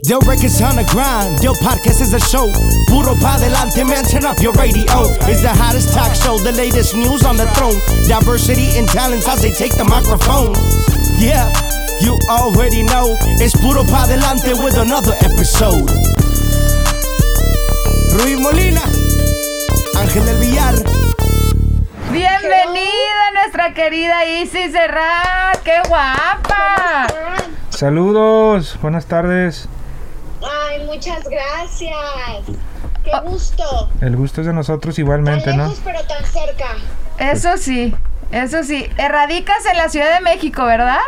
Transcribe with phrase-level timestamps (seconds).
[0.00, 2.46] Del records on the grind, Del podcast is a show.
[2.86, 4.86] Puro pa delante, man, turn up your radio.
[5.26, 7.74] It's the hottest talk show, the latest news on the throne.
[8.06, 10.54] Diversity and talents as they take the microphone.
[11.18, 11.50] Yeah,
[11.98, 13.18] you already know.
[13.42, 15.90] It's Puro pa delante with another episode.
[18.22, 18.86] Ruiz Molina,
[19.98, 20.78] Ángel del Villar.
[22.14, 27.08] Bienvenida nuestra querida Isis Serrat, qué guapa.
[27.70, 29.66] Saludos, buenas tardes.
[30.68, 31.94] Ay, muchas gracias.
[33.04, 33.20] Qué Ah.
[33.20, 33.88] gusto.
[34.00, 35.64] El gusto es de nosotros Tan igualmente, ¿no?
[35.64, 36.66] lejos pero tan cerca.
[37.18, 37.94] Eso sí,
[38.32, 38.88] eso sí.
[38.98, 40.98] Erradicas en la Ciudad de México, ¿verdad?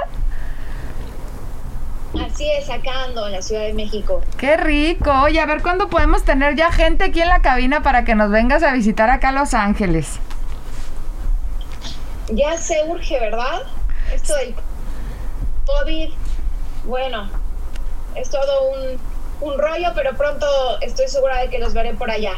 [2.26, 4.22] Así es, acá ando en la Ciudad de México.
[4.36, 5.12] Qué rico.
[5.22, 8.30] Oye, a ver cuándo podemos tener ya gente aquí en la cabina para que nos
[8.30, 10.18] vengas a visitar acá a Los Ángeles.
[12.32, 13.62] Ya se urge, ¿verdad?
[14.12, 14.54] Esto del
[15.66, 16.10] COVID,
[16.84, 17.28] bueno,
[18.16, 18.98] es todo un,
[19.40, 20.46] un rollo, pero pronto
[20.80, 22.32] estoy segura de que los veré por allá.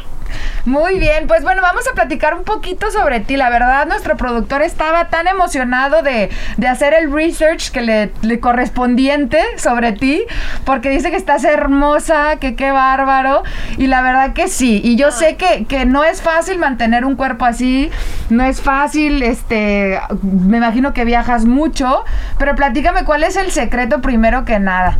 [0.64, 3.36] Muy bien, pues bueno, vamos a platicar un poquito sobre ti.
[3.36, 8.38] La verdad, nuestro productor estaba tan emocionado de, de hacer el research que le, le
[8.38, 10.24] correspondiente sobre ti,
[10.64, 13.42] porque dice que estás hermosa, que qué bárbaro.
[13.76, 14.80] Y la verdad que sí.
[14.84, 17.90] Y yo sé que, que no es fácil mantener un cuerpo así,
[18.30, 22.04] no es fácil, este, me imagino que viajas mucho,
[22.38, 24.98] pero platícame cuál es el secreto primero que nada.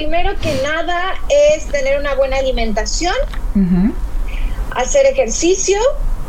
[0.00, 3.12] Primero que nada es tener una buena alimentación,
[4.74, 5.76] hacer ejercicio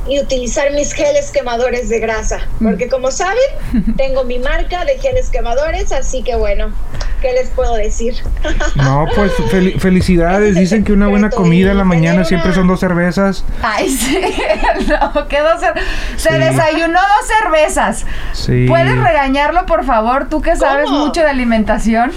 [0.09, 2.39] y utilizar mis geles quemadores de grasa.
[2.61, 3.37] Porque como saben,
[3.97, 6.73] tengo mi marca de geles quemadores, así que bueno,
[7.21, 8.15] ¿qué les puedo decir?
[8.75, 10.55] No, pues fel- felicidades.
[10.55, 13.45] Dicen que una buena comida en la mañana siempre son dos cervezas.
[13.61, 14.19] Ay, sí.
[14.89, 15.79] No, quedó cer-
[16.17, 16.35] Se Sí.
[16.35, 18.05] desayunó dos cervezas.
[18.33, 18.65] Sí.
[18.67, 20.27] ¿Puedes regañarlo, por favor?
[20.29, 21.05] Tú que sabes ¿Cómo?
[21.05, 22.11] mucho de alimentación.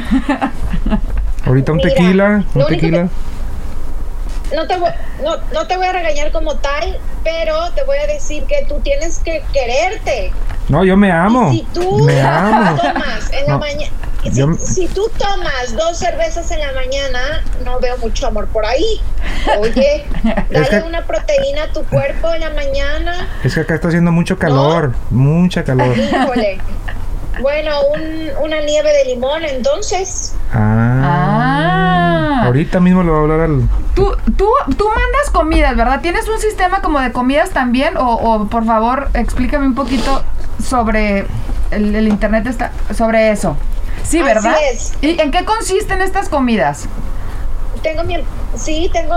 [1.46, 3.08] Ahorita un Mira, tequila, un tequila.
[4.54, 4.90] No te, voy,
[5.24, 8.80] no, no te voy a regañar como tal, pero te voy a decir que tú
[8.80, 10.32] tienes que quererte.
[10.68, 11.52] No, yo me amo.
[11.52, 12.76] Y si tú Me amo.
[12.80, 13.92] tomas en la mañana,
[14.22, 18.64] si, yo- si tú tomas dos cervezas en la mañana, no veo mucho amor por
[18.64, 19.00] ahí.
[19.58, 20.04] Oye,
[20.50, 23.28] dale que- una proteína a tu cuerpo en la mañana.
[23.44, 25.96] Es que acá está haciendo mucho calor, mucha calor.
[25.98, 26.58] Híjole.
[27.40, 30.34] Bueno, un- una nieve de limón, entonces.
[30.52, 31.02] Ah.
[32.42, 32.42] Ah.
[32.46, 33.68] Ahorita mismo le voy a hablar al.
[33.94, 36.00] Tú, tú, tú mandas comidas, ¿verdad?
[36.00, 37.96] ¿Tienes un sistema como de comidas también?
[37.96, 40.22] O, o, por favor, explícame un poquito
[40.62, 41.26] sobre
[41.70, 43.56] el, el internet, está, sobre eso.
[44.04, 44.54] Sí, Así ¿verdad?
[44.72, 44.92] es.
[45.00, 46.84] ¿Y en qué consisten estas comidas?
[47.82, 48.16] Tengo mi,
[48.56, 49.16] sí, tengo,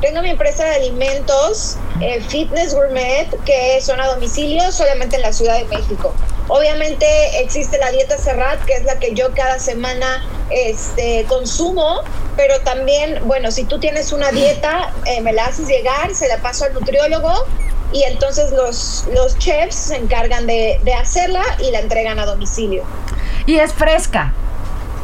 [0.00, 5.32] tengo mi empresa de alimentos, eh, Fitness Gourmet, que son a domicilio solamente en la
[5.32, 6.12] Ciudad de México.
[6.48, 7.06] Obviamente
[7.40, 12.02] existe la dieta Serrat, que es la que yo cada semana este, consumo,
[12.36, 16.38] pero también, bueno, si tú tienes una dieta, eh, me la haces llegar, se la
[16.38, 17.32] paso al nutriólogo
[17.92, 22.84] y entonces los, los chefs se encargan de, de hacerla y la entregan a domicilio.
[23.46, 24.32] Y es fresca.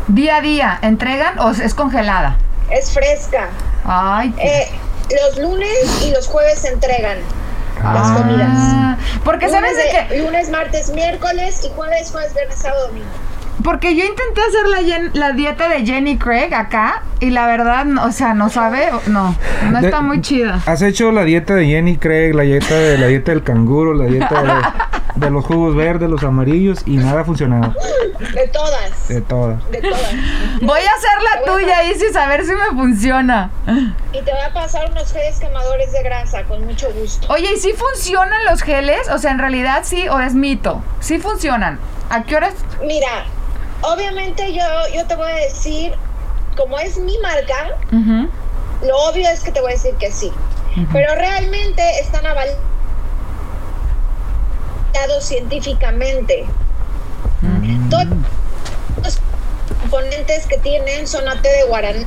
[0.08, 2.36] Día a día, ¿entregan o es congelada?
[2.70, 3.48] Es fresca.
[3.84, 4.70] Ay, qué- Eh,
[5.22, 5.70] los lunes
[6.04, 7.18] y los jueves se entregan
[7.82, 8.14] las Ah.
[8.18, 9.20] comidas.
[9.24, 10.18] Porque sabes de que...
[10.22, 13.06] lunes, martes, miércoles y jueves, jueves, viernes, sábado, domingo.
[13.62, 17.84] Porque yo intenté hacer la, Jen- la dieta de Jenny Craig acá y la verdad,
[17.84, 19.34] no, o sea, no sabe, no,
[19.70, 20.60] no De- está muy chida.
[20.66, 24.04] Has hecho la dieta de Jenny Craig, la dieta de la dieta del canguro, la
[24.06, 27.74] dieta de, de los jugos verdes, los amarillos y nada ha funcionado.
[28.34, 29.08] De todas.
[29.08, 29.70] De todas.
[29.70, 30.12] De todas.
[30.62, 33.50] Voy a hacer la Te voy a tuya, Isis, a ver si me funciona.
[34.12, 37.26] Y te voy a pasar unos geles quemadores de grasa con mucho gusto.
[37.32, 39.08] Oye, ¿y si funcionan los geles?
[39.10, 40.82] O sea, en realidad sí o es mito.
[41.00, 41.78] Sí funcionan.
[42.10, 42.54] ¿A qué horas?
[42.86, 43.24] Mira,
[43.82, 44.64] obviamente yo,
[44.94, 45.94] yo te voy a decir,
[46.56, 47.78] como es mi marca,
[48.82, 50.32] lo obvio es que te voy a decir que sí.
[50.92, 52.58] Pero realmente están avalados
[55.20, 56.46] científicamente.
[57.90, 58.06] Todos
[59.02, 59.18] los
[59.80, 62.06] componentes que tienen son a té de guaraná,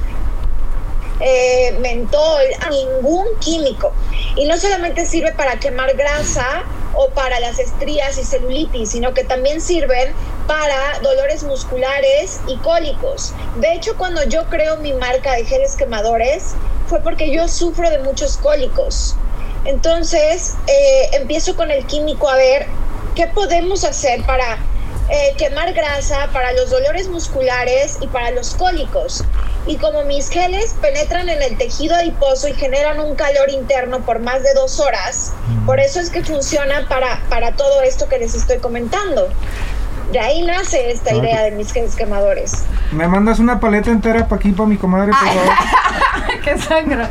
[1.19, 3.91] eh, mentol, ningún químico.
[4.35, 6.63] Y no solamente sirve para quemar grasa
[6.95, 10.13] o para las estrías y celulitis, sino que también sirven
[10.47, 13.33] para dolores musculares y cólicos.
[13.57, 16.55] De hecho, cuando yo creo mi marca de geles quemadores,
[16.87, 19.15] fue porque yo sufro de muchos cólicos.
[19.65, 22.67] Entonces, eh, empiezo con el químico a ver
[23.15, 24.57] qué podemos hacer para
[25.09, 29.23] eh, quemar grasa, para los dolores musculares y para los cólicos.
[29.65, 34.19] Y como mis geles penetran en el tejido adiposo y generan un calor interno por
[34.19, 35.31] más de dos horas,
[35.65, 39.29] por eso es que funciona para, para todo esto que les estoy comentando.
[40.11, 42.65] De ahí nace esta Ah, idea de mis quemadores.
[42.91, 45.43] Me mandas una paleta entera para aquí, para mi comadre, por favor.
[46.43, 47.07] ¡Qué sangre!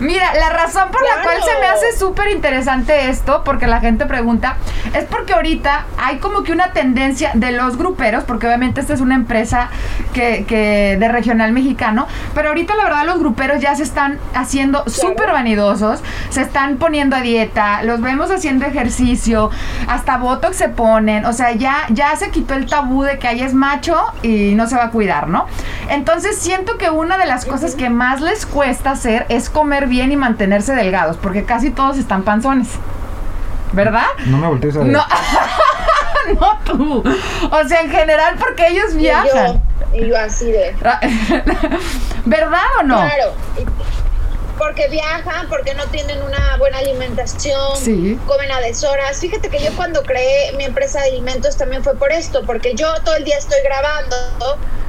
[0.00, 1.22] Mira, la razón por la Claro.
[1.24, 4.56] cual se me hace súper interesante esto, porque la gente pregunta,
[4.94, 9.00] es porque ahorita hay como que una tendencia de los gruperos, porque obviamente esta es
[9.00, 9.68] una empresa
[10.14, 14.84] que, que de regional mexicano, pero ahorita la verdad los gruperos ya se están haciendo
[14.88, 16.00] súper vanidosos,
[16.30, 19.50] se están poniendo a dieta, los vemos haciendo ejercicio,
[19.88, 23.40] hasta botox se ponen, o sea, ya, ya se quitó el tabú de que ahí
[23.42, 25.46] es macho y no se va a cuidar, ¿no?
[25.88, 30.12] Entonces siento que una de las cosas que más les cuesta hacer es comer bien
[30.12, 32.68] y mantenerse delgados, porque casi todos están panzones.
[33.72, 34.06] ¿Verdad?
[34.26, 34.88] No me voltees a ver.
[34.88, 35.04] No,
[36.40, 37.04] no tú.
[37.50, 39.60] O sea, en general porque ellos Y viajan.
[39.92, 40.74] yo, y yo así de...
[42.24, 42.96] ¿Verdad o no?
[42.96, 43.32] Claro.
[44.58, 48.18] Porque viajan, porque no tienen una buena alimentación, Sí.
[48.26, 49.18] comen a deshoras.
[49.18, 52.92] Fíjate que yo cuando creé mi empresa de alimentos también fue por esto, porque yo
[53.04, 54.16] todo el día estoy grabando,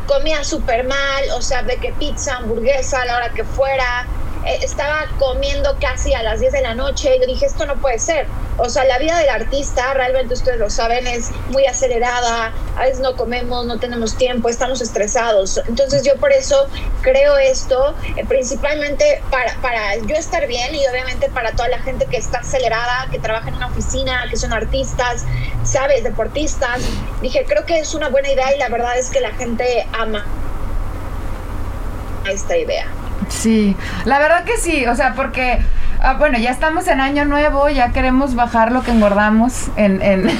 [0.08, 4.08] comía súper mal, o sea, de que pizza, hamburguesa, a la hora que fuera,
[4.56, 7.18] estaba comiendo casi a las 10 de la noche.
[7.20, 8.28] Yo dije, esto no puede ser.
[8.58, 12.52] O sea, la vida del artista, realmente ustedes lo saben, es muy acelerada.
[12.76, 15.62] A veces no comemos, no tenemos tiempo, estamos estresados.
[15.68, 16.68] Entonces yo por eso
[17.02, 22.06] creo esto, eh, principalmente para, para yo estar bien y obviamente para toda la gente
[22.06, 25.24] que está acelerada, que trabaja en una oficina, que son artistas,
[25.64, 26.82] sabes, deportistas.
[27.22, 30.26] Dije, creo que es una buena idea y la verdad es que la gente ama
[32.28, 32.88] esta idea.
[33.28, 33.76] Sí,
[34.06, 35.60] la verdad que sí, o sea, porque,
[36.02, 40.30] ah, bueno, ya estamos en año nuevo, ya queremos bajar lo que engordamos en, en,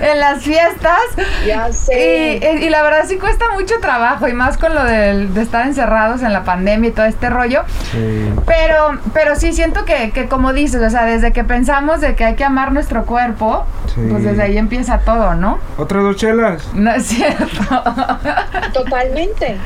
[0.00, 0.98] en las fiestas.
[1.46, 2.40] Ya Y, sé.
[2.42, 5.66] y- y la verdad sí cuesta mucho trabajo, y más con lo del- de, estar
[5.66, 7.62] encerrados en la pandemia y todo este rollo.
[7.92, 8.30] Sí.
[8.46, 12.24] Pero, pero sí siento que, que como dices, o sea, desde que pensamos de que
[12.24, 13.64] hay que amar nuestro cuerpo,
[13.94, 14.00] Sí.
[14.10, 15.58] pues desde ahí empieza todo, ¿no?
[15.76, 16.68] ¿Otras dos chelas?
[16.74, 17.82] No es cierto.
[18.72, 19.56] Totalmente.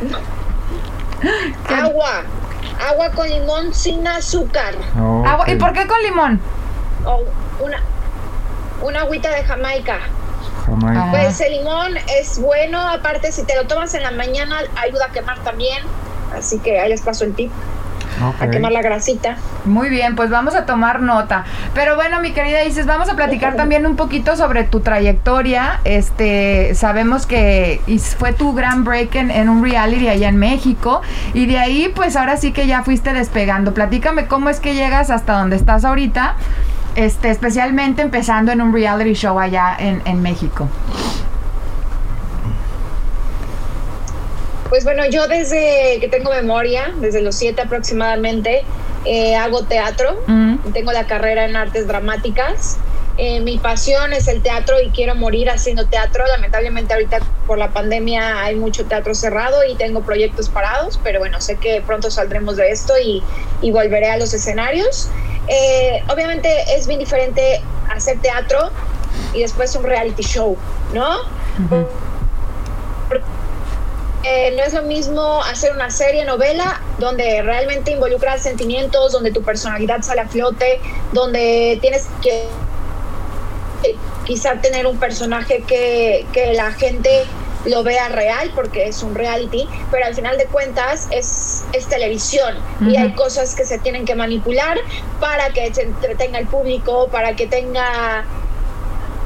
[1.68, 1.74] ¿Qué?
[1.74, 2.22] Agua.
[2.90, 4.74] Agua con limón sin azúcar.
[4.96, 6.40] Agua- ¿Y por qué con limón?
[7.04, 7.22] O
[7.64, 7.80] una,
[8.82, 9.98] una agüita de Jamaica.
[10.66, 11.08] Jamaica.
[11.10, 15.12] Pues el limón es bueno, aparte si te lo tomas en la mañana ayuda a
[15.12, 15.82] quemar también.
[16.36, 17.52] Así que ahí les paso el tip,
[18.28, 18.42] Ok.
[18.42, 19.36] a quemar la grasita.
[19.64, 21.44] Muy bien, pues vamos a tomar nota.
[21.74, 25.80] Pero bueno, mi querida Isis, vamos a platicar también un poquito sobre tu trayectoria.
[25.84, 27.80] Este, sabemos que
[28.18, 31.02] fue tu gran break en, en un reality allá en México.
[31.32, 33.74] Y de ahí, pues ahora sí que ya fuiste despegando.
[33.74, 36.34] Platícame cómo es que llegas hasta donde estás ahorita.
[36.96, 40.68] Este, especialmente empezando en un reality show allá en, en México.
[44.74, 48.64] Pues bueno, yo desde que tengo memoria, desde los siete aproximadamente,
[49.04, 50.20] eh, hago teatro.
[50.26, 52.78] Mm, Tengo la carrera en artes dramáticas.
[53.16, 56.26] Eh, mi pasión es el teatro y quiero morir haciendo teatro.
[56.26, 61.40] Lamentablemente ahorita por la pandemia hay mucho teatro cerrado y tengo proyectos parados, pero bueno,
[61.40, 63.22] sé que pronto saldremos de esto y,
[63.62, 65.08] y volveré a los escenarios.
[65.46, 67.62] Eh, obviamente es bien diferente
[67.94, 68.72] hacer teatro
[69.34, 70.56] y después un reality show,
[70.92, 71.20] ¿no?
[71.64, 71.86] ujú.
[74.24, 79.42] Eh, no es lo mismo hacer una serie, novela, donde realmente involucras sentimientos, donde tu
[79.42, 80.80] personalidad sale a flote,
[81.12, 82.44] donde tienes que
[83.82, 87.26] eh, quizá tener un personaje que, que la gente
[87.66, 92.56] lo vea real porque es un reality, pero al final de cuentas es, es televisión
[92.80, 94.78] y hay cosas que se tienen que manipular
[95.20, 98.24] para que se entretenga el público, para que tenga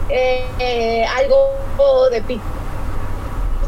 [0.08, 2.44] eh, eh, algo de pico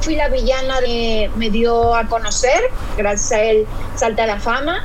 [0.00, 2.60] fui la villana de me dio a conocer,
[2.96, 3.66] gracias a él
[3.96, 4.84] salta a la fama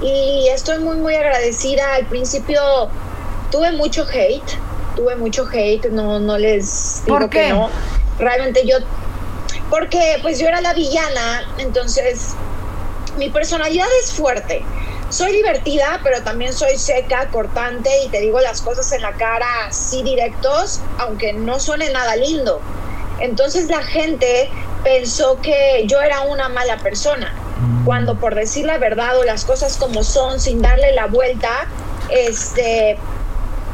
[0.00, 1.94] y estoy muy muy agradecida.
[1.94, 2.60] Al principio
[3.50, 4.42] tuve mucho hate,
[4.96, 7.46] tuve mucho hate, no no les digo ¿Por qué?
[7.46, 7.70] que no.
[8.18, 8.76] Realmente yo
[9.70, 12.34] porque pues yo era la villana, entonces
[13.16, 14.64] mi personalidad es fuerte.
[15.08, 19.46] Soy divertida, pero también soy seca, cortante y te digo las cosas en la cara
[19.66, 22.62] así directos, aunque no suene nada lindo.
[23.22, 24.50] Entonces la gente
[24.82, 27.32] pensó que yo era una mala persona,
[27.84, 31.68] cuando por decir la verdad o las cosas como son, sin darle la vuelta,
[32.10, 32.98] este,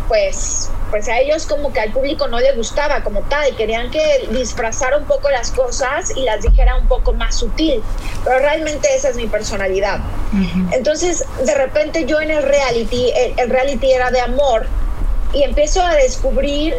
[0.07, 3.91] pues, pues a ellos como que al público no le gustaba como tal, y querían
[3.91, 7.83] que disfrazara un poco las cosas y las dijera un poco más sutil,
[8.25, 10.01] pero realmente esa es mi personalidad.
[10.73, 14.67] Entonces, de repente yo en el reality, el, el reality era de amor,
[15.33, 16.75] y empiezo a descubrir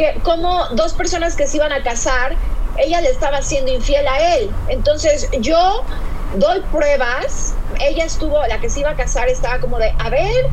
[0.00, 2.34] que como dos personas que se iban a casar,
[2.78, 4.50] ella le estaba siendo infiel a él.
[4.68, 5.84] Entonces yo
[6.36, 10.46] doy pruebas, ella estuvo, la que se iba a casar estaba como de, a ver,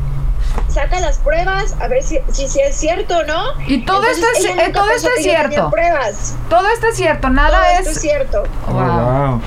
[0.68, 3.42] saca las pruebas, a ver si, si, si es cierto o no.
[3.66, 5.70] Y todo Entonces, esto es, eh, todo esto es cierto.
[5.70, 6.34] pruebas.
[6.50, 8.02] Todo esto es cierto, Todo nada esto es es.
[8.02, 8.42] cierto.
[8.68, 8.82] Oh, Wow.
[8.82, 9.40] wow.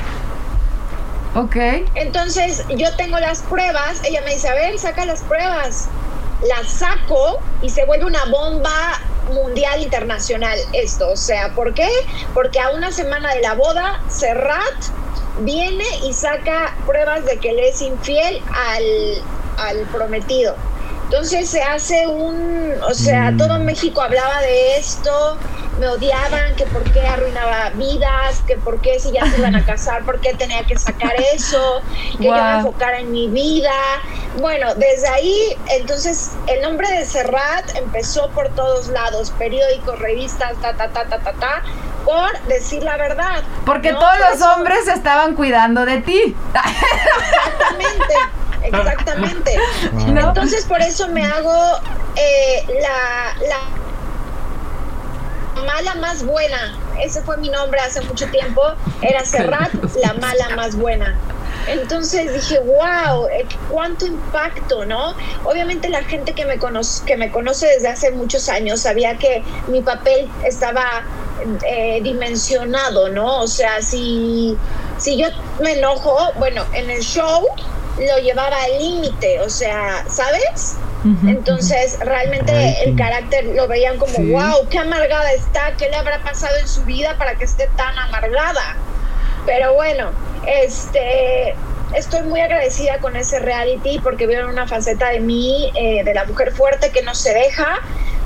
[1.46, 1.56] Ok.
[1.96, 5.88] Entonces yo tengo las pruebas, ella me dice, a ver, saca las pruebas.
[6.48, 9.00] Las saco y se vuelve una bomba
[9.34, 11.10] mundial internacional esto.
[11.10, 11.90] O sea, ¿por qué?
[12.34, 14.76] Porque a una semana de la boda, Serrat
[15.40, 19.24] viene y saca pruebas de que le es infiel al,
[19.58, 20.56] al prometido.
[21.06, 23.38] Entonces se hace un, o sea, Mm.
[23.38, 25.38] todo México hablaba de esto,
[25.80, 29.66] me odiaban, que por qué arruinaba vidas, que por qué si ya se iban a
[29.66, 31.82] casar, por qué tenía que sacar eso,
[32.18, 33.72] que yo me enfocara en mi vida.
[34.40, 40.74] Bueno, desde ahí, entonces el nombre de Serrat empezó por todos lados, periódicos, revistas, ta,
[40.74, 41.64] ta, ta, ta, ta, ta,
[42.06, 43.44] por decir la verdad.
[43.66, 44.00] Porque ¿no?
[44.00, 46.36] todos Por los eso- hombres estaban cuidando de ti.
[46.54, 48.16] Exactamente,
[48.64, 49.58] exactamente.
[49.92, 50.30] Wow.
[50.30, 51.54] Entonces por eso me hago
[52.16, 53.58] eh, la, la
[55.62, 56.78] mala más buena.
[57.02, 58.62] Ese fue mi nombre hace mucho tiempo.
[59.02, 61.18] Era Serrat, la mala más buena.
[61.68, 65.14] Entonces dije, wow, eh, cuánto impacto, ¿no?
[65.46, 69.44] Obviamente la gente que me, conoce, que me conoce desde hace muchos años sabía que
[69.68, 71.04] mi papel estaba
[71.68, 73.42] eh, dimensionado, ¿no?
[73.42, 74.58] O sea, si,
[74.98, 75.28] si yo
[75.62, 77.46] me enojo, bueno, en el show
[77.98, 80.78] lo llevaba al límite, o sea, ¿sabes?
[81.04, 84.32] Entonces, realmente Ay, el carácter lo veían como, Sí.
[84.32, 87.98] wow, qué amargada está, qué le habrá pasado en su vida para que esté tan
[87.98, 88.76] amargada.
[89.46, 90.12] Pero bueno,
[90.46, 91.56] este,
[91.96, 96.26] estoy muy agradecida con ese reality porque vieron una faceta de mí, eh, de la
[96.26, 97.80] mujer fuerte que no se deja.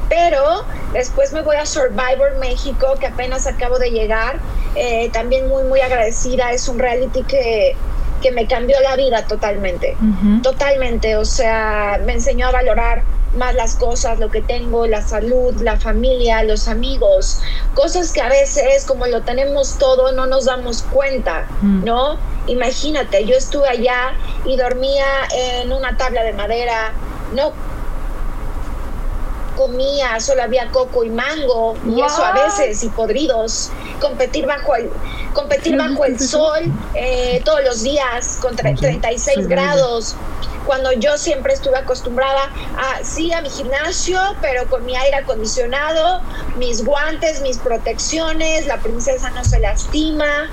[0.10, 4.38] Pero después me voy a Survivor México, que apenas acabo de llegar.
[4.76, 6.52] Eh, también muy, muy agradecida.
[6.52, 7.76] Es un reality que,
[8.22, 9.96] que me cambió la vida totalmente.
[10.42, 13.04] Totalmente, o sea, me enseñó a valorar
[13.36, 17.42] más las cosas, lo que tengo, la salud, la familia, los amigos,
[17.74, 21.84] cosas que a veces como lo tenemos todo no nos damos cuenta, Mm.
[21.84, 22.18] ¿no?
[22.48, 24.14] Imagínate, yo estuve allá
[24.46, 25.06] y dormía
[25.36, 26.94] en una tabla de madera,
[27.34, 27.52] no
[29.56, 34.90] comía, solo había coco y mango, y eso a veces, y podridos, competir bajo el,
[35.34, 40.16] competir bajo el sol eh, todos los días con tre- 36 grados,
[40.66, 46.22] cuando yo siempre estuve acostumbrada a, sí, a mi gimnasio, pero con mi aire acondicionado,
[46.58, 50.50] mis guantes, mis protecciones, la princesa no se lastima,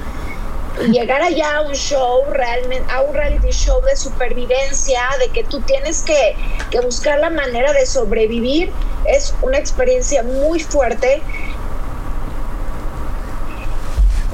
[0.86, 5.44] y llegar allá a un show, realmente, a un reality show de supervivencia, de que
[5.44, 6.34] tú tienes que,
[6.70, 8.70] que buscar la manera de sobrevivir,
[9.06, 11.22] es una experiencia muy fuerte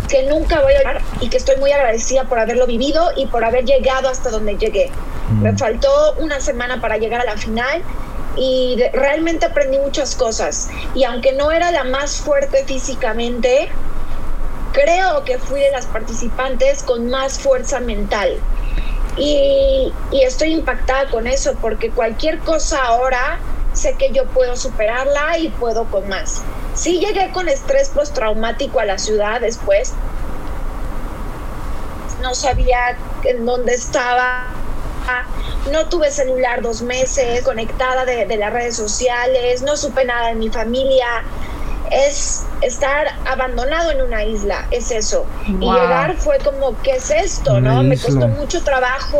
[0.08, 3.44] que nunca voy a olvidar y que estoy muy agradecida por haberlo vivido y por
[3.44, 4.90] haber llegado hasta donde llegué.
[5.42, 7.82] Me faltó una semana para llegar a la final
[8.36, 10.70] y de- realmente aprendí muchas cosas.
[10.94, 13.68] Y aunque no era la más fuerte físicamente,
[14.72, 18.38] creo que fui de las participantes con más fuerza mental.
[19.16, 23.38] Y, estoy impactada con eso porque cualquier cosa ahora
[23.72, 26.42] sé que yo puedo superarla y puedo con más.
[26.74, 29.92] Sí llegué con estrés postraumático a la ciudad después.
[32.22, 34.46] No sabía en dónde estaba.
[35.72, 40.50] No tuve celular dos meses, conectada de las redes sociales, no supe nada de mi
[40.50, 41.24] familia.
[41.90, 45.24] Es estar abandonado en una isla, es eso.
[45.46, 47.54] Y llegar fue como, ¿qué es esto?
[47.54, 47.82] Una ¿no?
[47.82, 49.18] Me costó mucho trabajo,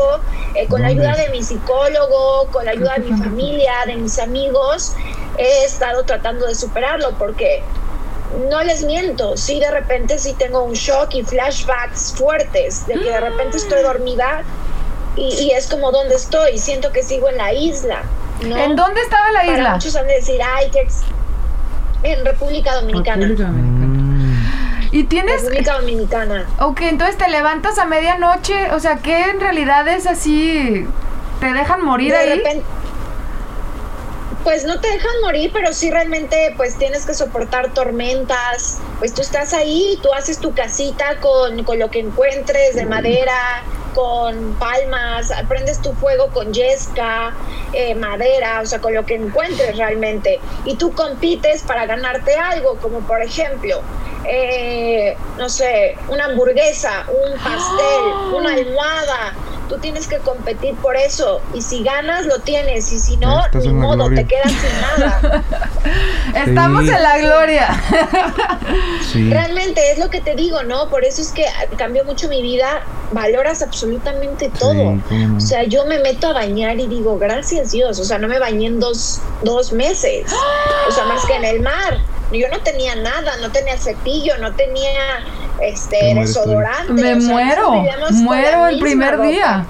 [0.55, 4.19] eh, con la ayuda de mi psicólogo, con la ayuda de mi familia, de mis
[4.19, 4.95] amigos,
[5.39, 7.63] he estado tratando de superarlo porque
[8.51, 13.11] no les miento, sí de repente sí tengo un shock y flashbacks fuertes, de que
[13.11, 14.43] de repente estoy dormida
[15.17, 16.59] y, y es como ¿dónde estoy?
[16.59, 18.03] Siento que sigo en la isla.
[18.45, 18.57] ¿no?
[18.57, 19.73] ¿En dónde estaba la Para isla?
[19.75, 21.03] muchos han de decir, ay, ex-
[22.03, 23.27] en República Dominicana.
[23.27, 24.19] Mm.
[24.91, 25.43] Y tienes...
[25.43, 26.47] República Dominicana.
[26.61, 30.87] Ok, entonces te levantas a medianoche, o sea, que en realidad es así...
[31.41, 32.39] ¿Te dejan morir de ahí?
[32.39, 32.65] repente
[34.49, 38.79] pues no te dejan morir, pero sí realmente pues tienes que soportar tormentas.
[38.99, 43.63] Pues tú estás ahí, tú haces tu casita con, con lo que encuentres de madera,
[43.95, 47.35] con palmas, prendes tu fuego con yesca,
[47.75, 50.41] eh, madera, o sea, con lo que encuentres realmente.
[50.65, 53.83] Y tú compites para ganarte algo, como por ejemplo,
[54.25, 59.35] eh, no sé, una hamburguesa, un pastel, una almohada.
[59.69, 61.41] Tú tienes que competir por eso.
[61.55, 62.91] Y si ganas, lo tienes.
[62.93, 64.23] Y si no, Estás ni modo, gloria.
[64.23, 65.43] te quedas sin nada.
[66.47, 66.91] Estamos Sí.
[66.91, 67.83] en la gloria.
[69.13, 69.31] Sí.
[69.31, 70.89] Realmente es lo que te digo, ¿no?
[70.89, 71.47] Por eso es que
[71.77, 72.83] cambió mucho mi vida.
[73.13, 74.99] Valoras absolutamente todo.
[75.37, 77.99] O sea, yo me meto a bañar y digo, gracias Dios.
[77.99, 80.31] O sea, no me bañé en dos, dos meses.
[80.89, 81.99] O sea, más que en el mar.
[82.33, 84.91] Yo no tenía nada, no tenía cepillo, no tenía
[85.61, 86.93] este desodorante.
[86.93, 87.71] Me o sea, muero,
[88.13, 89.29] muero el primer ropa.
[89.29, 89.65] día.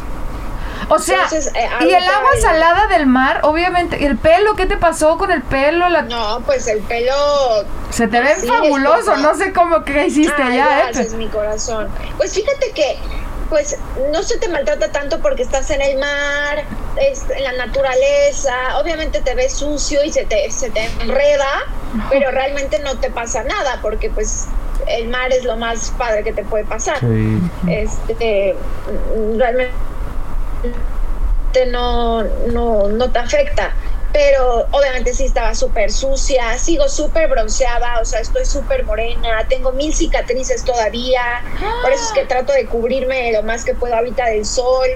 [0.91, 4.65] O sea, Entonces, eh, y el agua el- salada del mar, obviamente, el pelo, ¿qué
[4.65, 5.89] te pasó con el pelo?
[5.89, 7.13] La- No, pues el pelo
[7.91, 11.17] Se te ve fabuloso, no sé cómo qué hiciste Ay, allá, gracias, ¿eh?
[11.17, 11.89] mi corazón.
[12.17, 12.97] Pues fíjate que,
[13.51, 13.77] pues,
[14.13, 16.65] no se te maltrata tanto porque estás en el mar,
[17.01, 18.79] es- en la naturaleza.
[18.81, 21.49] Obviamente te ves sucio y se te, se te enreda,
[22.11, 24.47] pero realmente no te pasa nada porque, pues,
[24.87, 26.99] el mar es lo más padre que te puede pasar.
[27.01, 27.39] Sí.
[27.69, 28.55] Este,
[29.37, 29.73] realmente
[31.71, 33.73] no, no, no te afecta.
[34.11, 39.71] Pero obviamente sí estaba súper sucia, sigo súper bronceada, o sea, estoy súper morena, tengo
[39.73, 41.21] mil cicatrices todavía,
[41.83, 44.89] por eso es que trato de cubrirme lo más que puedo ahorita del sol,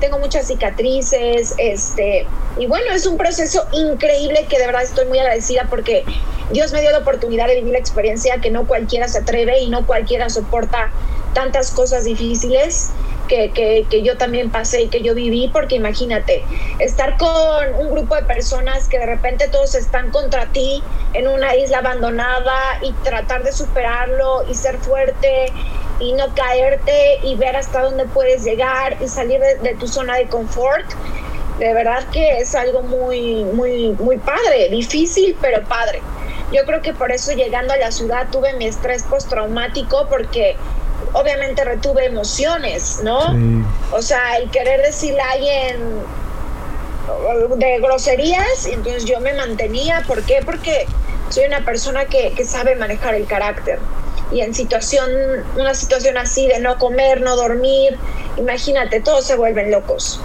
[0.00, 2.26] tengo muchas cicatrices, este,
[2.58, 6.04] y bueno, es un proceso increíble que de verdad estoy muy agradecida porque
[6.50, 9.68] Dios me dio la oportunidad de vivir la experiencia que no cualquiera se atreve y
[9.68, 10.90] no cualquiera soporta
[11.34, 12.90] tantas cosas difíciles
[13.28, 16.44] que, que, que yo también pasé y que yo viví, porque imagínate,
[16.78, 21.56] estar con un grupo de personas que de repente todos están contra ti en una
[21.56, 25.52] isla abandonada y tratar de superarlo y ser fuerte
[25.98, 30.16] y no caerte y ver hasta dónde puedes llegar y salir de, de tu zona
[30.16, 30.86] de confort.
[31.58, 36.02] De verdad que es algo muy, muy, muy padre, difícil, pero padre.
[36.52, 40.56] Yo creo que por eso llegando a la ciudad tuve mi estrés postraumático porque
[41.12, 43.32] obviamente retuve emociones, ¿no?
[43.32, 43.62] Sí.
[43.92, 45.76] O sea, el querer decirle a alguien
[47.56, 50.02] de groserías, entonces yo me mantenía.
[50.06, 50.40] ¿Por qué?
[50.44, 50.86] Porque
[51.30, 53.78] soy una persona que, que sabe manejar el carácter.
[54.32, 55.08] Y en situación,
[55.56, 57.96] una situación así de no comer, no dormir,
[58.36, 60.20] imagínate, todos se vuelven locos.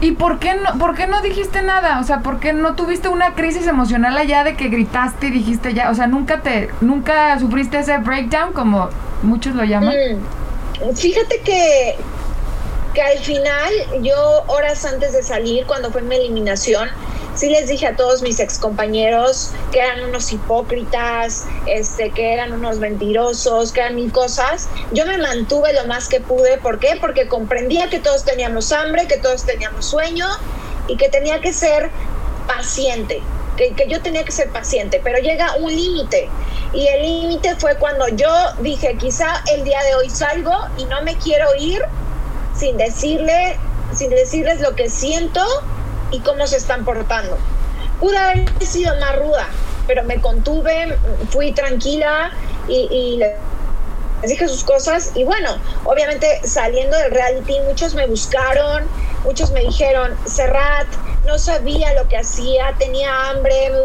[0.00, 2.00] ¿Y por qué no, por qué no dijiste nada?
[2.00, 5.74] O sea, ¿por qué no tuviste una crisis emocional allá de que gritaste y dijiste
[5.74, 5.90] ya?
[5.90, 8.88] O sea, nunca te, nunca sufriste ese breakdown como
[9.22, 9.94] muchos lo llaman.
[9.94, 11.96] Mm, Fíjate que,
[12.94, 16.88] que al final, yo horas antes de salir, cuando fue mi eliminación,
[17.38, 22.78] sí les dije a todos mis excompañeros que eran unos hipócritas, este, que eran unos
[22.78, 24.68] mentirosos, que eran mil cosas.
[24.90, 26.58] Yo me mantuve lo más que pude.
[26.58, 26.98] ¿Por qué?
[27.00, 30.26] Porque comprendía que todos teníamos hambre, que todos teníamos sueño
[30.88, 31.90] y que tenía que ser
[32.48, 33.22] paciente.
[33.56, 36.28] Que, que yo tenía que ser paciente, pero llega un límite.
[36.72, 41.02] Y el límite fue cuando yo dije, quizá el día de hoy salgo y no
[41.02, 41.82] me quiero ir
[42.56, 43.56] sin decirle,
[43.94, 45.42] sin decirles lo que siento
[46.10, 47.38] y cómo se están portando.
[48.00, 49.46] Pude haber sido más ruda,
[49.86, 50.96] pero me contuve,
[51.30, 52.30] fui tranquila
[52.68, 53.18] y, y
[54.22, 58.84] les dije sus cosas y bueno, obviamente saliendo del reality muchos me buscaron,
[59.24, 60.86] muchos me dijeron, Serrat,
[61.26, 63.78] no sabía lo que hacía, tenía hambre, me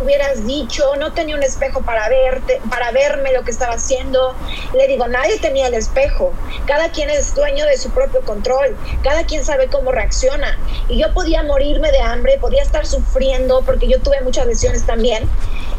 [0.00, 4.34] hubieras dicho, no tenía un espejo para verte, para verme lo que estaba haciendo.
[4.74, 6.32] Le digo, nadie tenía el espejo.
[6.66, 8.76] Cada quien es dueño de su propio control.
[9.02, 10.58] Cada quien sabe cómo reacciona.
[10.88, 15.28] Y yo podía morirme de hambre, podía estar sufriendo porque yo tuve muchas lesiones también.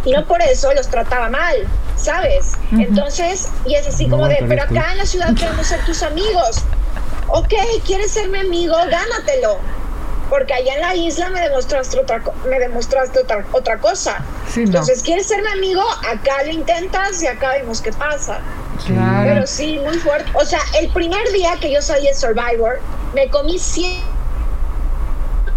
[0.06, 2.54] Y no por eso los trataba mal, ¿sabes?
[2.72, 4.78] Entonces, y es así como de, pero vez tú".
[4.78, 6.64] acá en la ciudad queremos ser tus amigos.
[7.30, 7.54] Ok,
[7.86, 8.74] ¿quieres ser mi amigo?
[8.90, 9.77] Gánatelo
[10.30, 14.18] porque allá en la isla me demostraste otra, me demostraste otra, otra cosa.
[14.52, 14.66] Sí, no.
[14.66, 15.82] Entonces, ¿quieres ser mi amigo?
[16.10, 18.40] Acá lo intentas y acá vemos qué pasa.
[18.86, 19.24] Claro.
[19.28, 20.30] Pero sí, muy fuerte.
[20.34, 22.80] O sea, el primer día que yo salí de Survivor,
[23.14, 24.04] me comí 100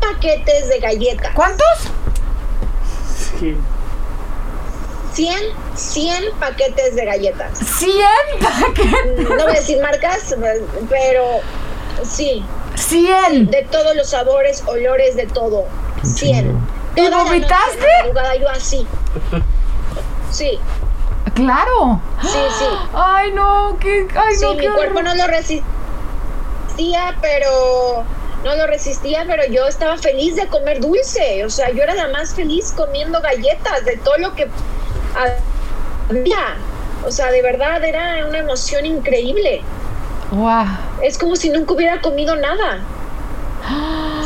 [0.00, 1.32] paquetes de galletas.
[1.34, 1.66] ¿Cuántos?
[3.38, 3.56] Sí.
[5.12, 5.36] 100,
[5.74, 7.60] 100 paquetes de galletas.
[7.60, 7.92] ¿100
[8.40, 9.28] paquetes?
[9.28, 10.34] No voy a decir marcas,
[10.88, 11.40] pero
[12.08, 12.44] sí,
[12.80, 13.50] ¿100?
[13.50, 15.64] de todos los sabores, olores, de todo.
[16.02, 16.44] Un 100.
[16.44, 16.58] chingo.
[16.96, 17.86] ¿Y Toda vomitaste?
[18.14, 18.86] la yo así.
[20.30, 20.58] Sí,
[21.34, 22.00] Claro.
[22.22, 22.64] sí, sí.
[22.94, 24.06] Ay, no, qué.
[24.14, 25.04] Ay, Sí, no, mi qué cuerpo horror.
[25.04, 28.04] no lo resistía, pero
[28.44, 31.44] no lo resistía, pero yo estaba feliz de comer dulce.
[31.44, 34.48] O sea, yo era la más feliz comiendo galletas de todo lo que
[36.08, 36.56] había.
[37.06, 39.62] O sea, de verdad era una emoción increíble.
[40.30, 40.66] Guau.
[41.02, 42.80] Es como si nunca hubiera comido nada.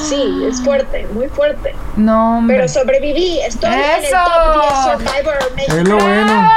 [0.09, 1.75] Sí, es fuerte, muy fuerte.
[1.97, 2.57] No, hombre.
[2.57, 3.41] Pero sobreviví.
[3.41, 4.17] Estoy en el ¡Eso!
[4.17, 5.77] top 10 Survivor México.
[5.77, 6.55] Es lo bueno.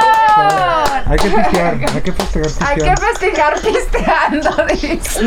[1.10, 3.00] Hay que pistear, hay que festejar Hay que pisteando.
[3.00, 5.20] festejar pisteando, dice.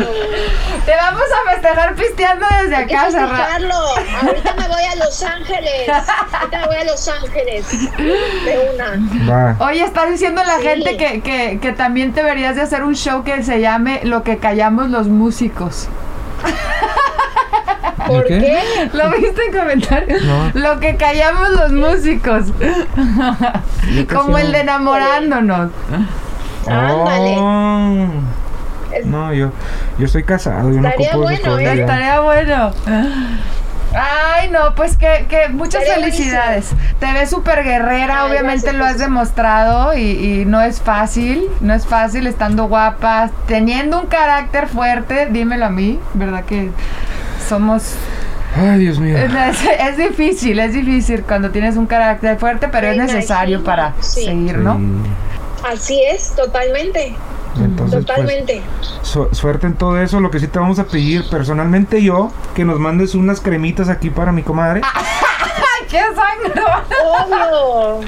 [0.86, 3.74] Te vamos a festejar pisteando desde Hay acá, festejarlo.
[4.22, 5.88] Ahorita me voy a Los Ángeles.
[6.32, 7.66] Ahorita me voy a Los Ángeles.
[7.98, 9.56] De una.
[9.56, 9.56] Va.
[9.66, 10.62] Oye, está diciendo la Sí.
[10.62, 14.38] gente que, que, que también deberías de hacer un show que se llame Lo que
[14.38, 15.88] callamos los músicos.
[18.12, 18.38] ¿Por qué?
[18.38, 18.90] qué?
[18.96, 20.22] ¿Lo viste en comentarios?
[20.22, 20.50] No.
[20.54, 22.44] Lo que callamos los músicos.
[24.14, 25.70] Como el de enamorándonos.
[26.66, 27.36] Ándale.
[27.38, 28.06] Oh.
[28.92, 29.50] Es- No, yo,
[29.98, 31.80] yo estoy casado, yo no Estaría bueno, ¿eh?
[31.80, 32.72] Estaría bueno.
[33.94, 36.70] Ay, no, pues que, que muchas Estaría felicidades.
[36.98, 41.44] Te ves súper guerrera, Ay, obviamente gracias, lo has demostrado y, y no es fácil,
[41.60, 46.70] no es fácil estando guapa, teniendo un carácter fuerte, dímelo a mí, ¿verdad que
[47.48, 47.94] somos...
[48.54, 49.16] Ay, Dios mío.
[49.16, 53.94] Es, es difícil, es difícil cuando tienes un carácter fuerte, pero es necesario imagino, para
[54.00, 54.24] sí.
[54.24, 54.78] seguir, ¿no?
[55.66, 57.14] Así es, totalmente.
[57.56, 58.62] Entonces, pues, Totalmente.
[59.02, 60.20] su- suerte en todo eso.
[60.20, 64.10] Lo que sí te vamos a pedir personalmente yo, que nos mandes unas cremitas aquí
[64.10, 64.80] para mi comadre.
[64.94, 66.62] ¡Ay, qué sangre!
[67.04, 68.00] Obvio.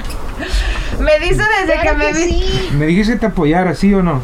[1.00, 2.68] Me dice desde Claro que me que sí.
[2.78, 4.20] Me dijiste que te apoyara, ¿sí o no?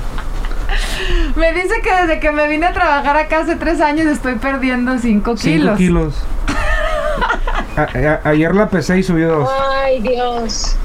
[1.37, 4.99] Me dice que desde que me vine a trabajar acá hace tres años estoy perdiendo
[4.99, 5.79] cinco Cinco kilos.
[5.79, 6.15] kilos.
[7.77, 9.51] A- a- ayer la pesé y subió dos.
[9.83, 10.77] Ay, Dios.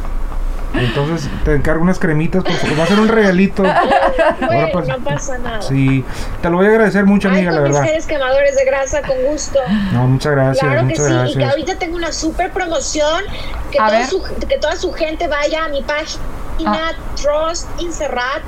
[0.74, 2.80] Entonces te encargo unas cremitas, por favor.
[2.80, 3.64] Va a ser un regalito.
[4.46, 5.62] Bueno, pues- no pasa nada.
[5.62, 6.04] Sí,
[6.42, 7.88] te lo voy a agradecer mucho, Ay, amiga, la con mis verdad.
[7.90, 9.60] geles quemadores de grasa, con gusto.
[9.94, 13.24] No, muchas gracias, Claro que muchas sí, y que ahorita tengo una super promoción,
[13.72, 16.20] que, toda su, que toda su gente vaya a mi página
[16.68, 16.92] Ah.
[17.22, 18.42] Trust Inserrat,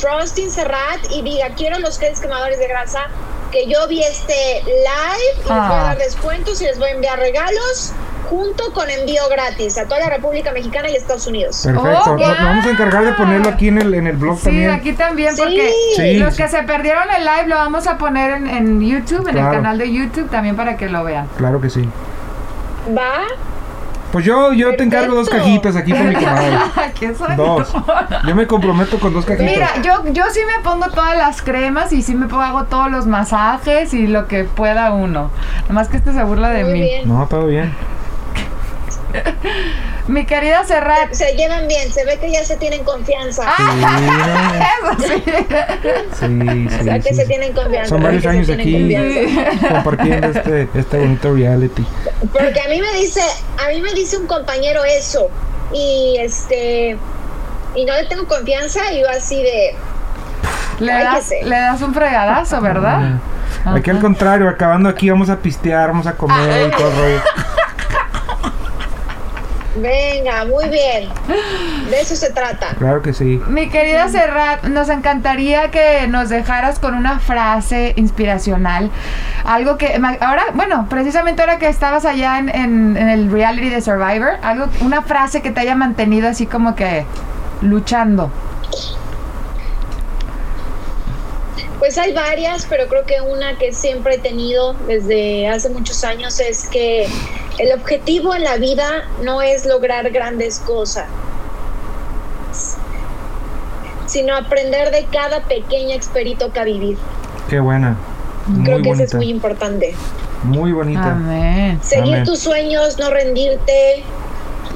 [0.00, 3.00] Trust Inserrat y diga, quiero los geles quemadores de grasa,
[3.50, 5.80] que yo vi este live y les voy Ah.
[5.80, 7.92] a dar descuentos y les voy a enviar regalos
[8.28, 11.62] junto con envío gratis a toda la República Mexicana y Estados Unidos.
[11.64, 11.88] Perfecto.
[12.12, 14.70] Oh, Nos- vamos a encargar de ponerlo aquí en el, en el blog Sí, también.
[14.70, 15.40] aquí también, Sí.
[15.42, 16.42] porque Sí, los sí.
[16.42, 19.78] que se perdieron el live lo vamos a poner en, en YouTube, en el canal
[19.78, 21.26] de YouTube también para que lo vean.
[21.38, 21.88] Claro que sí.
[22.96, 23.22] ¿Va?
[24.12, 26.56] Pues yo, yo te encargo dos cajitas aquí por mi comadre.
[26.98, 27.36] ¿Qué soy?
[27.36, 27.72] Dos.
[28.26, 29.52] Yo me comprometo con dos cajitas.
[29.52, 32.90] Mira, yo, yo sí me pongo todas las cremas y sí me pongo, hago todos
[32.90, 35.30] los masajes y lo que pueda uno.
[35.68, 36.80] Nomás que este se burla de Muy mí.
[36.80, 37.08] bien.
[37.08, 37.72] No, todo bien.
[40.08, 41.12] Mi querida Serrat.
[41.12, 43.44] Se llevan bien, se ve que ya se tienen confianza.
[43.46, 45.22] Ah, eso sí.
[46.18, 47.28] Sí, sí, o sea, que sí, se sí.
[47.28, 47.90] tienen confianza.
[47.90, 49.36] Son se varios años se aquí
[49.68, 51.86] compartiendo este, este bonito reality.
[52.32, 53.20] Porque a mí me dice,
[53.64, 55.30] a mí me dice un compañero eso
[55.72, 56.96] y este
[57.74, 59.74] y no le tengo confianza y yo así de
[60.80, 63.20] Le das, le das un fregadazo, ¿verdad?
[63.66, 67.22] Aquí al contrario, acabando aquí vamos a pistear, vamos a comer y todo el rollo.
[69.76, 71.08] venga, muy bien.
[71.90, 72.68] De eso se trata.
[72.78, 73.40] Claro que sí.
[73.48, 78.90] Mi querida Serrat, nos encantaría que nos dejaras con una frase inspiracional.
[79.44, 83.80] Algo que ahora, bueno, precisamente ahora que estabas allá en, en- en el reality de
[83.80, 87.04] Survivor, algo, una frase que te haya mantenido así como que
[87.60, 88.30] luchando.
[91.78, 96.40] Pues hay varias, pero creo que una que siempre he tenido desde hace muchos años
[96.40, 97.06] es que
[97.58, 101.06] el objetivo en la vida no es lograr grandes cosas,
[104.06, 106.98] sino aprender de cada pequeña experito que a vivir.
[107.48, 107.96] Qué buena.
[108.64, 109.16] Creo que eso es bonita.
[109.16, 109.94] muy importante.
[110.44, 111.12] Muy bonita.
[111.12, 111.80] Amén.
[111.82, 112.24] Seguir Amén.
[112.24, 114.04] tus sueños, no rendirte,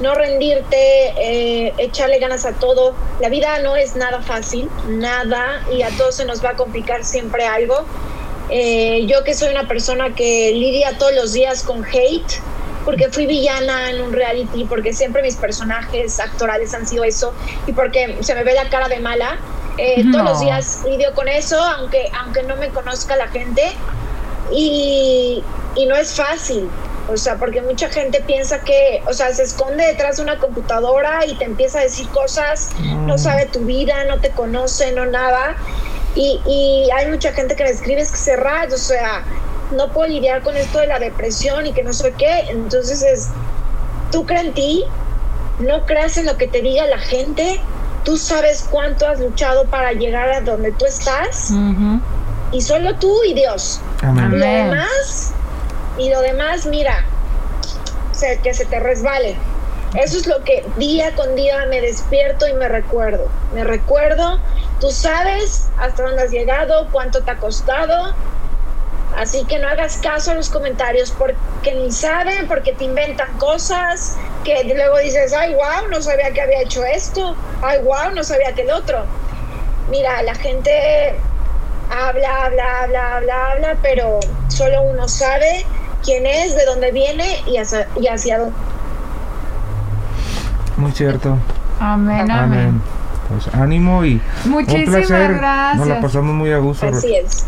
[0.01, 2.93] no rendirte, eh, echarle ganas a todo.
[3.21, 7.05] La vida no es nada fácil, nada, y a todos se nos va a complicar
[7.05, 7.85] siempre algo.
[8.49, 12.41] Eh, yo que soy una persona que lidia todos los días con hate,
[12.85, 17.33] porque fui villana en un reality, porque siempre mis personajes actorales han sido eso,
[17.67, 19.37] y porque se me ve la cara de mala.
[19.77, 20.29] Eh, Todos No.
[20.31, 23.71] los días lidio con eso, aunque, aunque no me conozca la gente.
[24.51, 25.43] Y,
[25.75, 26.69] y no es fácil,
[27.11, 31.25] o sea, porque mucha gente piensa que, o sea, se esconde detrás de una computadora
[31.25, 35.55] y te empieza a decir cosas, no sabe tu vida, no te conoce, no nada.
[36.15, 39.23] Y, y hay mucha gente que me escribe es que cerrar, o sea,
[39.73, 42.45] no puedo lidiar con esto de la depresión y que no sé qué.
[42.49, 43.29] Entonces es,
[44.11, 44.83] tú crees en ti,
[45.59, 47.59] no creas en lo que te diga la gente,
[48.03, 51.51] tú sabes cuánto has luchado para llegar a donde tú estás
[52.51, 53.79] y solo tú y Dios.
[54.01, 54.31] Amén.
[54.31, 55.31] Lo demás,
[55.97, 57.05] y lo demás, mira,
[58.11, 59.35] se- que se te resbale.
[59.95, 63.27] Eso es lo que día con día me despierto y me recuerdo.
[63.53, 64.39] Me recuerdo,
[64.79, 68.13] tú sabes hasta dónde has llegado, cuánto te ha costado,
[69.23, 74.17] Así que no hagas caso a los comentarios porque ni saben, porque te inventan cosas,
[74.43, 78.53] que luego dices, ay, wow, no sabía que había hecho esto, ay, wow, no sabía
[78.53, 79.05] que el otro.
[79.89, 81.15] Mira, la gente
[81.89, 85.65] habla, habla, habla, habla, habla, pero solo uno sabe
[86.03, 88.55] quién es, de dónde viene y hacia, y hacia dónde.
[90.75, 91.37] Muy cierto.
[91.79, 92.59] Amén, amén.
[92.59, 92.81] Amén.
[93.29, 95.29] Pues ánimo y Muchísimas un placer.
[95.29, 95.87] Nos gracias.
[95.87, 96.87] la pasamos muy a gusto.
[96.87, 97.45] Así es.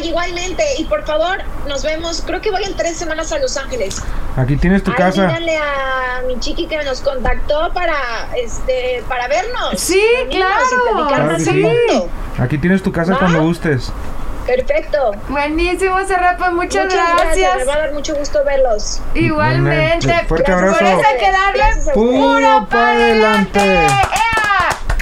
[0.00, 0.64] Ay, igualmente.
[0.78, 2.22] Y por favor, nos vemos.
[2.26, 4.02] Creo que voy en tres semanas a Los Ángeles.
[4.36, 5.26] Aquí tienes tu Ay, casa.
[5.26, 7.94] díganle a mi chiqui que nos contactó para
[8.36, 9.78] este para vernos.
[9.78, 11.08] Sí, claro.
[11.08, 11.64] Claro sí.
[12.38, 13.18] Aquí tienes tu casa ¿Va?
[13.18, 13.92] cuando gustes.
[14.46, 15.12] Perfecto.
[15.28, 17.56] Buenísimo, Serra, pues muchas, Muchas gracias.
[17.58, 19.00] Me va a dar mucho gusto verlos.
[19.14, 20.06] Igualmente.
[20.06, 20.26] Igualmente.
[20.26, 20.84] Fuerte Por abrazo.
[20.84, 21.94] eso hay que darle Gracias a ustedes.
[21.94, 23.86] Puro pa' adelante.